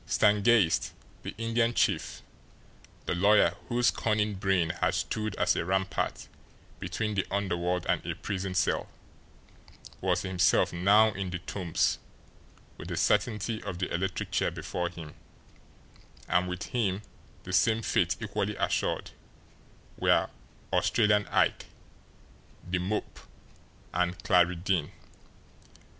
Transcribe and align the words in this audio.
Stangeist, 0.07 0.93
the 1.21 1.35
Indian 1.37 1.75
chief, 1.75 2.23
the 3.05 3.13
lawyer 3.13 3.55
whose 3.69 3.91
cunning 3.91 4.33
brain 4.33 4.71
had 4.71 4.95
stood 4.95 5.35
as 5.35 5.55
a 5.55 5.63
rampart 5.63 6.27
between 6.79 7.13
the 7.13 7.23
underworld 7.29 7.85
and 7.87 8.03
a 8.07 8.15
prison 8.15 8.55
cell, 8.55 8.89
was 10.01 10.23
himself 10.23 10.73
now 10.73 11.09
in 11.09 11.29
the 11.29 11.37
Tombs 11.37 11.99
with 12.79 12.87
the 12.87 12.97
certainty 12.97 13.61
of 13.61 13.77
the 13.77 13.93
electric 13.93 14.31
chair 14.31 14.49
before 14.49 14.89
him; 14.89 15.13
and 16.27 16.47
with 16.49 16.63
him, 16.63 17.03
the 17.43 17.53
same 17.53 17.83
fate 17.83 18.15
equally 18.19 18.55
assured, 18.55 19.11
were 19.99 20.31
Australian 20.73 21.27
Ike, 21.27 21.67
The 22.67 22.79
Mope, 22.79 23.19
and 23.93 24.17
Clarie 24.23 24.55
Deane! 24.55 24.91